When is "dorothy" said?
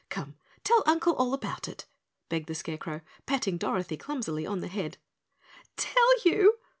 3.59-3.97